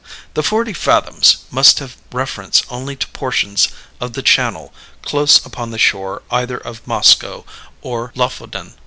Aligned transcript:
The 0.33 0.41
"forty 0.41 0.73
fathoms" 0.73 1.45
must 1.51 1.77
have 1.77 1.95
reference 2.11 2.63
only 2.71 2.95
to 2.95 3.07
portions 3.09 3.67
of 3.99 4.13
the 4.13 4.23
channel 4.23 4.73
close 5.03 5.45
upon 5.45 5.69
the 5.69 5.77
shore 5.77 6.23
either 6.31 6.57
of 6.57 6.83
Moskoe 6.87 7.45
or 7.83 8.11
Lofoden. 8.15 8.73